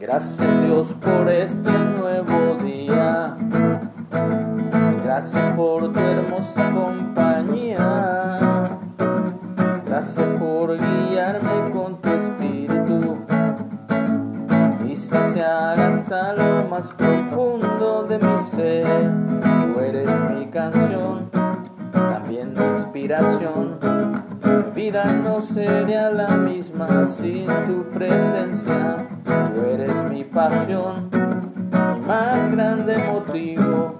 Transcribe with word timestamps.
Gracias 0.00 0.62
Dios 0.62 0.94
por 1.00 1.28
este 1.30 1.70
nuevo 1.70 2.56
día. 2.62 3.36
Gracias 5.04 5.50
por 5.56 5.92
tu 5.92 6.00
hermosa 6.00 6.70
compañía. 6.72 8.38
Gracias 9.86 10.30
por 10.32 10.76
guiarme 10.76 11.70
con 11.72 12.00
tu 12.02 12.08
espíritu. 12.08 13.18
Y 14.84 15.40
haga 15.40 15.88
hasta 15.88 16.34
lo 16.34 16.68
más 16.68 16.90
profundo 16.92 18.04
de 18.08 18.18
mi 18.18 18.42
ser. 18.50 19.12
Tú 19.72 19.80
eres 19.80 20.08
mi 20.30 20.46
canción, 20.46 21.30
también 21.92 22.52
mi 22.52 22.64
inspiración. 22.64 23.78
Mi 24.42 24.82
vida 24.82 25.04
no 25.04 25.40
sería 25.40 26.10
la 26.10 26.28
misma 26.36 27.06
sin 27.06 27.46
tu 27.46 27.84
presencia. 27.90 29.13
Tú 29.54 29.60
eres 29.60 30.10
mi 30.10 30.22
pasión, 30.24 31.10
mi 31.10 32.00
más 32.06 32.50
grande 32.52 32.96
motivo 33.12 33.98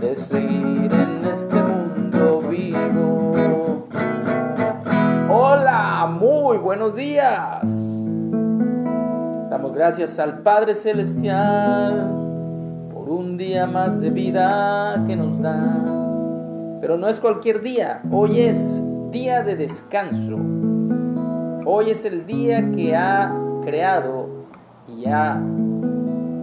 de 0.00 0.14
seguir 0.14 0.92
en 0.92 1.26
este 1.32 1.56
mundo 1.62 2.42
vivo. 2.42 3.86
Hola, 5.30 6.06
muy 6.20 6.58
buenos 6.58 6.94
días. 6.94 7.62
Damos 9.50 9.72
gracias 9.74 10.18
al 10.18 10.40
Padre 10.40 10.74
Celestial 10.74 12.10
por 12.92 13.08
un 13.08 13.38
día 13.38 13.66
más 13.66 14.00
de 14.00 14.10
vida 14.10 15.02
que 15.06 15.16
nos 15.16 15.40
da. 15.40 15.82
Pero 16.82 16.98
no 16.98 17.08
es 17.08 17.20
cualquier 17.20 17.62
día, 17.62 18.02
hoy 18.10 18.40
es 18.40 18.58
día 19.10 19.42
de 19.42 19.56
descanso. 19.56 20.36
Hoy 21.64 21.90
es 21.90 22.04
el 22.04 22.26
día 22.26 22.70
que 22.72 22.94
ha 22.94 23.34
creado 23.64 24.33
ha 25.06 25.40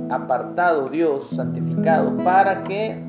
apartado 0.10 0.90
Dios, 0.90 1.30
santificado, 1.36 2.18
para 2.18 2.64
que 2.64 3.02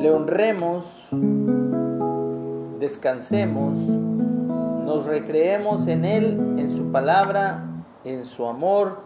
le 0.00 0.10
honremos, 0.10 1.08
descansemos, 2.78 3.78
nos 3.78 5.06
recreemos 5.06 5.86
en 5.86 6.04
Él, 6.04 6.56
en 6.58 6.76
su 6.76 6.90
palabra, 6.90 7.64
en 8.04 8.24
su 8.24 8.46
amor, 8.46 9.00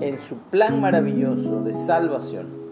en 0.00 0.18
su 0.18 0.36
plan 0.50 0.80
maravilloso 0.80 1.62
de 1.62 1.74
salvación. 1.74 2.64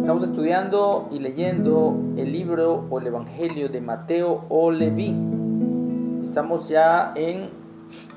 Estamos 0.00 0.22
estudiando 0.22 1.08
y 1.12 1.18
leyendo 1.18 1.96
el 2.16 2.32
libro 2.32 2.86
o 2.88 2.98
el 2.98 3.08
Evangelio 3.08 3.68
de 3.68 3.80
Mateo 3.80 4.44
o 4.48 4.70
Leví. 4.70 5.14
Estamos 6.24 6.68
ya 6.68 7.12
en 7.14 7.57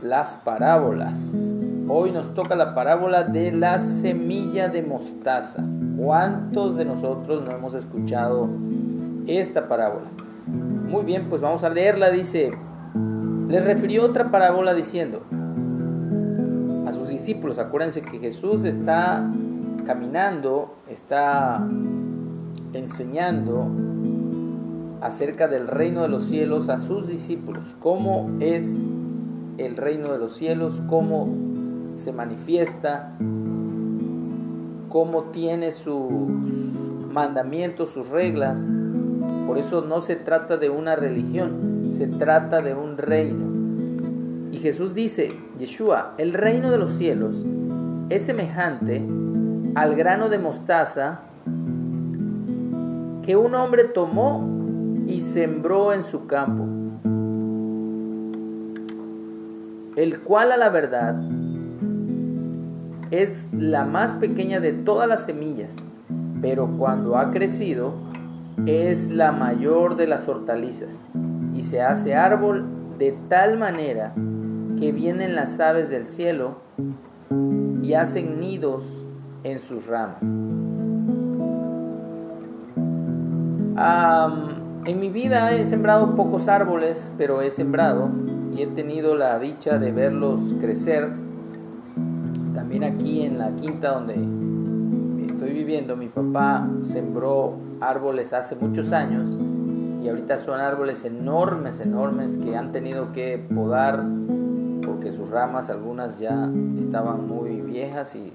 las 0.02 0.36
parábolas. 0.38 1.18
Hoy 1.88 2.12
nos 2.12 2.34
toca 2.34 2.56
la 2.56 2.74
parábola 2.74 3.24
de 3.24 3.52
la 3.52 3.80
semilla 3.80 4.70
de 4.70 4.82
mostaza. 4.82 5.64
¿Cuántos 5.98 6.76
de 6.76 6.86
nosotros 6.86 7.44
no 7.44 7.52
hemos 7.52 7.74
escuchado 7.74 8.50
esta 9.28 9.68
parábola? 9.68 10.08
Muy 10.48 11.04
bien, 11.04 11.28
pues 11.30 11.42
vamos 11.42 11.64
a 11.64 11.70
leerla. 11.70 12.10
Dice, 12.10 12.52
les 13.48 13.66
refirió 13.66 14.06
otra 14.06 14.32
parábola 14.32 14.74
diciendo 14.74 15.22
a 16.88 16.94
sus 16.94 17.10
discípulos, 17.10 17.60
acuérdense 17.60 18.02
que 18.02 18.20
Jesús 18.20 18.66
está 18.66 19.30
caminando, 19.86 20.76
está 20.90 21.66
enseñando 22.74 23.68
acerca 25.02 25.48
del 25.48 25.68
reino 25.68 26.02
de 26.04 26.08
los 26.10 26.26
cielos 26.26 26.70
a 26.70 26.80
sus 26.80 27.08
discípulos, 27.08 27.76
cómo 27.80 28.30
es 28.40 28.66
el 29.62 29.78
reino 29.78 30.12
de 30.12 30.18
los 30.18 30.36
cielos, 30.36 30.82
cómo 30.88 31.30
se 31.96 32.12
manifiesta, 32.12 33.14
cómo 34.90 35.24
tiene 35.32 35.72
sus 35.72 36.12
mandamientos, 37.12 37.90
sus 37.92 38.10
reglas. 38.10 38.60
Por 39.48 39.58
eso 39.58 39.82
no 39.82 40.02
se 40.02 40.16
trata 40.16 40.58
de 40.58 40.70
una 40.70 40.96
religión, 40.96 41.92
se 41.98 42.08
trata 42.08 42.62
de 42.62 42.74
un 42.74 42.98
reino. 42.98 43.52
Y 44.52 44.58
Jesús 44.58 44.94
dice, 44.94 45.34
Yeshua, 45.58 46.14
el 46.18 46.34
reino 46.34 46.72
de 46.72 46.78
los 46.78 46.92
cielos 46.94 47.36
es 48.10 48.26
semejante 48.26 49.02
al 49.76 49.96
grano 49.96 50.30
de 50.30 50.40
mostaza 50.40 51.22
que 53.24 53.36
un 53.36 53.56
hombre 53.56 53.86
tomó 53.86 54.46
y 55.08 55.22
sembró 55.22 55.94
en 55.94 56.04
su 56.04 56.28
campo, 56.28 56.66
el 59.96 60.22
cual 60.22 60.52
a 60.52 60.58
la 60.58 60.70
verdad 60.70 61.16
es 63.12 63.50
la 63.54 63.86
más 63.86 64.14
pequeña 64.14 64.60
de 64.60 64.72
todas 64.72 65.08
las 65.08 65.26
semillas, 65.26 65.74
pero 66.42 66.68
cuando 66.78 67.18
ha 67.18 67.32
crecido 67.32 67.94
es 68.66 69.10
la 69.10 69.32
mayor 69.32 69.98
de 69.98 70.08
las 70.08 70.28
hortalizas 70.28 70.94
y 71.54 71.64
se 71.64 71.82
hace 71.82 72.16
árbol 72.16 72.66
de 72.98 73.18
tal 73.28 73.58
manera 73.58 74.14
que 74.80 74.92
vienen 74.92 75.36
las 75.36 75.60
aves 75.60 75.90
del 75.90 76.08
cielo 76.08 76.58
y 77.82 77.94
hacen 77.94 78.40
nidos 78.40 78.84
en 79.44 79.60
sus 79.60 79.88
ramas. 79.88 80.22
en 84.86 85.00
mi 85.00 85.10
vida 85.10 85.54
he 85.54 85.66
sembrado 85.66 86.16
pocos 86.16 86.48
árboles, 86.48 87.12
pero 87.18 87.42
he 87.42 87.52
sembrado 87.52 88.10
y 88.54 88.62
he 88.62 88.68
tenido 88.68 89.16
la 89.16 89.40
dicha 89.40 89.78
de 89.78 89.92
verlos 89.92 90.40
crecer. 90.60 91.10
También 92.54 92.84
aquí 92.84 93.24
en 93.24 93.38
la 93.38 93.52
quinta 93.56 93.94
donde 93.94 94.16
estoy 95.26 95.54
viviendo, 95.54 95.96
mi 95.96 96.08
papá 96.08 96.68
sembró 96.82 97.56
árboles 97.80 98.34
hace 98.34 98.56
muchos 98.56 98.92
años 98.92 99.30
y 100.04 100.10
ahorita 100.10 100.38
son 100.38 100.60
árboles 100.60 101.06
enormes, 101.06 101.80
enormes 101.80 102.38
que 102.38 102.56
han 102.56 102.72
tenido 102.72 103.14
que 103.14 103.38
podar 103.54 104.04
porque 104.86 105.12
sus 105.14 105.30
ramas 105.30 105.70
algunas 105.70 106.20
ya 106.20 106.50
estaban 106.80 107.28
muy 107.28 107.62
viejas 107.62 108.16
y 108.16 108.32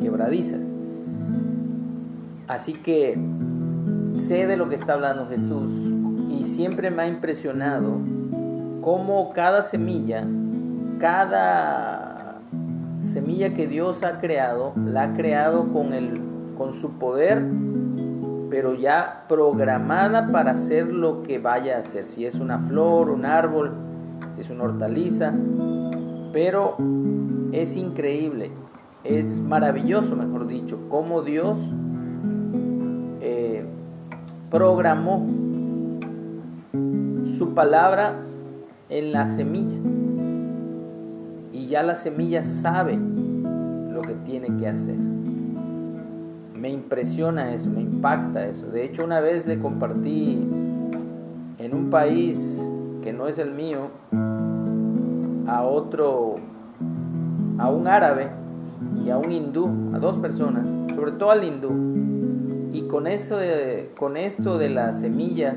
quebradizas. 0.00 0.60
Así 2.46 2.74
que 2.74 3.18
sé 4.14 4.46
de 4.46 4.56
lo 4.56 4.68
que 4.68 4.76
está 4.76 4.94
hablando 4.94 5.26
Jesús 5.26 5.70
y 6.30 6.44
siempre 6.44 6.90
me 6.90 7.02
ha 7.02 7.08
impresionado 7.08 7.98
cómo 8.84 9.32
cada 9.32 9.62
semilla, 9.62 10.26
cada 10.98 12.38
semilla 13.00 13.54
que 13.54 13.66
Dios 13.66 14.02
ha 14.02 14.20
creado, 14.20 14.74
la 14.76 15.04
ha 15.04 15.14
creado 15.14 15.72
con, 15.72 15.94
el, 15.94 16.20
con 16.58 16.74
su 16.74 16.98
poder, 16.98 17.42
pero 18.50 18.74
ya 18.74 19.24
programada 19.26 20.30
para 20.30 20.50
hacer 20.50 20.88
lo 20.88 21.22
que 21.22 21.38
vaya 21.38 21.76
a 21.76 21.80
hacer, 21.80 22.04
si 22.04 22.26
es 22.26 22.34
una 22.34 22.58
flor, 22.58 23.08
un 23.08 23.24
árbol, 23.24 23.72
si 24.34 24.42
es 24.42 24.50
una 24.50 24.64
hortaliza, 24.64 25.32
pero 26.34 26.76
es 27.52 27.76
increíble, 27.76 28.50
es 29.02 29.40
maravilloso, 29.40 30.14
mejor 30.14 30.46
dicho, 30.46 30.78
cómo 30.90 31.22
Dios 31.22 31.58
eh, 33.22 33.64
programó 34.50 35.26
su 37.38 37.54
palabra 37.54 38.16
en 38.88 39.12
la 39.12 39.26
semilla. 39.26 39.78
Y 41.52 41.68
ya 41.68 41.82
la 41.82 41.94
semilla 41.94 42.42
sabe 42.42 42.96
lo 42.96 44.02
que 44.02 44.14
tiene 44.24 44.56
que 44.56 44.68
hacer. 44.68 44.96
Me 46.54 46.70
impresiona 46.70 47.54
eso, 47.54 47.70
me 47.70 47.82
impacta 47.82 48.46
eso. 48.46 48.66
De 48.66 48.84
hecho, 48.84 49.04
una 49.04 49.20
vez 49.20 49.46
le 49.46 49.58
compartí 49.58 50.46
en 51.58 51.74
un 51.74 51.90
país 51.90 52.38
que 53.02 53.12
no 53.12 53.28
es 53.28 53.38
el 53.38 53.52
mío 53.52 53.90
a 55.46 55.62
otro, 55.62 56.36
a 57.58 57.70
un 57.70 57.86
árabe 57.86 58.30
y 59.04 59.10
a 59.10 59.18
un 59.18 59.30
hindú, 59.30 59.68
a 59.94 59.98
dos 59.98 60.18
personas, 60.18 60.66
sobre 60.94 61.12
todo 61.12 61.30
al 61.30 61.44
hindú. 61.44 61.70
Y 62.72 62.88
con, 62.88 63.06
eso 63.06 63.36
con 63.96 64.16
esto 64.16 64.58
de 64.58 64.70
las 64.70 65.00
semillas, 65.00 65.56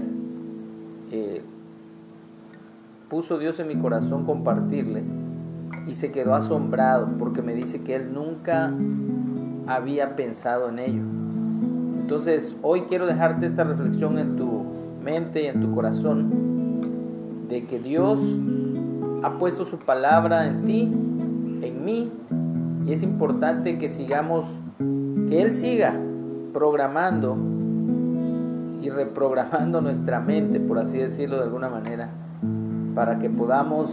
eh, 1.12 1.42
puso 3.09 3.38
Dios 3.38 3.59
en 3.59 3.68
mi 3.68 3.75
corazón 3.75 4.25
compartirle 4.25 5.04
y 5.88 5.94
se 5.94 6.12
quedó 6.12 6.36
asombrado 6.36 7.07
porque 7.18 7.42
me 7.42 7.56
dice 7.56 7.81
que 7.81 7.95
él 7.95 8.13
nunca 8.13 8.74
había 9.68 10.15
pensado 10.15 10.69
en 10.69 10.80
ello. 10.80 11.01
Entonces 12.01 12.56
hoy 12.62 12.81
quiero 12.83 13.06
dejarte 13.06 13.45
esta 13.45 13.63
reflexión 13.63 14.18
en 14.18 14.36
tu 14.36 14.63
mente 15.04 15.44
y 15.44 15.48
en 15.48 15.62
tu 15.62 15.74
corazón 15.74 17.48
de 17.50 17.65
que 17.65 17.80
Dios 17.80 18.19
ha 19.24 19.38
puesto 19.39 19.65
su 19.65 19.80
palabra 19.80 20.48
en 20.48 20.65
ti, 20.65 20.81
en 21.62 21.86
mí, 21.86 22.12
y 22.86 22.94
es 22.94 23.03
importante 23.03 23.77
que 23.77 23.89
sigamos, 23.89 24.45
que 25.30 25.42
Él 25.42 25.53
siga 25.53 25.94
programando 26.53 27.38
y 28.81 28.89
reprogramando 28.89 29.81
nuestra 29.81 30.19
mente, 30.19 30.60
por 30.60 30.80
así 30.80 30.98
decirlo 30.98 31.38
de 31.38 31.44
alguna 31.44 31.69
manera, 31.69 32.10
para 32.98 33.20
que 33.20 33.30
podamos 33.30 33.92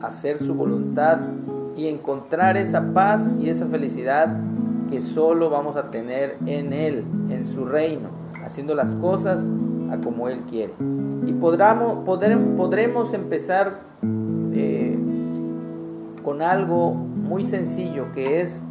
hacer 0.00 0.38
su 0.38 0.54
voluntad 0.54 1.18
y 1.76 1.88
encontrar 1.88 2.56
esa 2.56 2.94
paz 2.94 3.36
y 3.38 3.50
esa 3.50 3.66
felicidad 3.66 4.34
que 4.90 5.02
solo 5.02 5.50
vamos 5.50 5.76
a 5.76 5.90
tener 5.90 6.38
en 6.46 6.72
Él, 6.72 7.04
en 7.28 7.44
su 7.44 7.66
reino, 7.66 8.08
haciendo 8.42 8.74
las 8.74 8.94
cosas 8.94 9.44
a 9.92 9.98
como 9.98 10.30
Él 10.30 10.40
quiere. 10.48 10.72
Y 11.26 11.34
podremos, 11.34 11.98
podremos 12.06 13.12
empezar 13.12 13.80
eh, 14.54 14.98
con 16.24 16.40
algo 16.40 16.94
muy 16.94 17.44
sencillo 17.44 18.06
que 18.14 18.40
es 18.40 18.62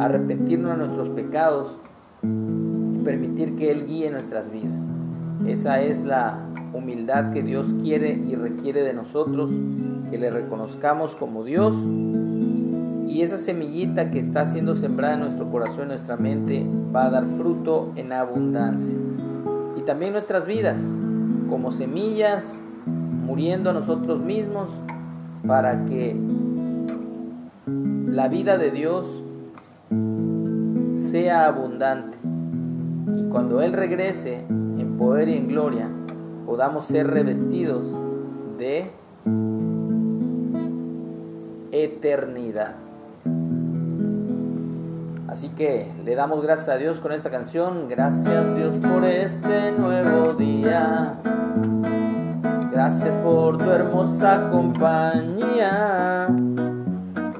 arrepentirnos 0.00 0.72
de 0.72 0.78
nuestros 0.78 1.10
pecados 1.10 1.78
y 2.24 2.98
permitir 3.04 3.54
que 3.54 3.70
Él 3.70 3.86
guíe 3.86 4.10
nuestras 4.10 4.50
vidas. 4.50 4.80
Esa 5.46 5.80
es 5.80 6.02
la 6.02 6.40
humildad 6.72 7.32
que 7.32 7.42
Dios 7.42 7.66
quiere 7.82 8.12
y 8.12 8.34
requiere 8.34 8.82
de 8.82 8.92
nosotros, 8.92 9.50
que 10.10 10.18
le 10.18 10.30
reconozcamos 10.30 11.14
como 11.16 11.44
Dios 11.44 11.74
y 13.08 13.22
esa 13.22 13.38
semillita 13.38 14.10
que 14.10 14.18
está 14.18 14.44
siendo 14.44 14.76
sembrada 14.76 15.14
en 15.14 15.20
nuestro 15.20 15.50
corazón, 15.50 15.82
en 15.82 15.88
nuestra 15.88 16.16
mente, 16.18 16.66
va 16.94 17.06
a 17.06 17.10
dar 17.10 17.26
fruto 17.38 17.92
en 17.96 18.12
abundancia. 18.12 18.94
Y 19.76 19.80
también 19.82 20.12
nuestras 20.12 20.46
vidas, 20.46 20.78
como 21.48 21.72
semillas, 21.72 22.44
muriendo 22.86 23.70
a 23.70 23.72
nosotros 23.72 24.20
mismos, 24.20 24.68
para 25.46 25.86
que 25.86 26.14
la 28.06 28.28
vida 28.28 28.58
de 28.58 28.70
Dios 28.72 29.24
sea 31.10 31.46
abundante. 31.46 32.18
Y 33.16 33.22
cuando 33.30 33.62
Él 33.62 33.72
regrese 33.72 34.44
en 34.48 34.96
poder 34.98 35.30
y 35.30 35.38
en 35.38 35.48
gloria, 35.48 35.88
podamos 36.48 36.86
ser 36.86 37.06
revestidos 37.06 37.86
de 38.56 38.90
eternidad. 41.70 42.76
Así 45.28 45.50
que 45.50 45.92
le 46.06 46.14
damos 46.14 46.42
gracias 46.42 46.70
a 46.70 46.76
Dios 46.78 47.00
con 47.00 47.12
esta 47.12 47.28
canción. 47.28 47.86
Gracias 47.90 48.56
Dios 48.56 48.76
por 48.76 49.04
este 49.04 49.72
nuevo 49.72 50.32
día. 50.32 51.20
Gracias 52.72 53.14
por 53.16 53.58
tu 53.58 53.70
hermosa 53.70 54.48
compañía. 54.50 56.28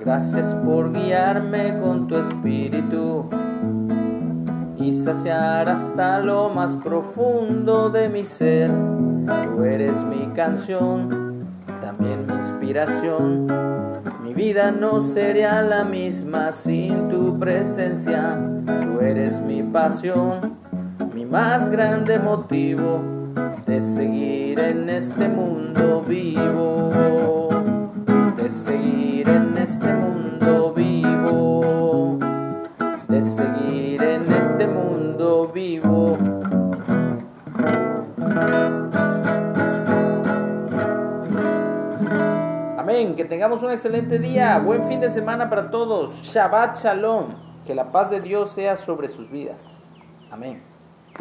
Gracias 0.01 0.55
por 0.67 0.93
guiarme 0.93 1.81
con 1.81 2.07
tu 2.09 2.17
espíritu 2.19 3.31
y 4.89 5.05
saciar 5.05 5.69
hasta 5.69 6.21
lo 6.21 6.49
más 6.49 6.75
profundo 6.77 7.91
de 7.91 8.09
mi 8.09 8.25
ser. 8.25 8.71
Tú 9.45 9.65
eres 9.65 10.03
mi 10.05 10.27
canción, 10.35 11.47
también 11.81 12.27
mi 12.27 12.35
inspiración 12.35 13.69
vida 14.39 14.71
no 14.71 15.01
sería 15.01 15.63
la 15.63 15.83
misma 15.83 16.53
sin 16.53 17.09
tu 17.09 17.37
presencia. 17.41 18.39
Tú 18.85 19.01
eres 19.01 19.41
mi 19.41 19.65
pasión, 19.65 20.57
mi 21.13 21.25
más 21.27 21.69
grande 21.69 22.21
motivo 22.21 23.03
de 23.67 23.83
seguir 23.83 24.61
en 24.61 24.89
este 24.91 25.27
mundo 25.29 26.05
vivo. 26.07 27.38
Que 42.99 43.25
tengamos 43.25 43.63
un 43.63 43.71
excelente 43.71 44.19
día. 44.19 44.59
Buen 44.59 44.89
fin 44.89 44.99
de 44.99 45.09
semana 45.09 45.49
para 45.49 45.71
todos. 45.71 46.21
Shabbat 46.23 46.79
Shalom. 46.79 47.29
Que 47.65 47.73
la 47.73 47.93
paz 47.93 48.11
de 48.11 48.21
Dios 48.21 48.51
sea 48.51 48.75
sobre 48.75 49.09
sus 49.09 49.31
vidas. 49.31 49.63
Amén. 50.33 50.68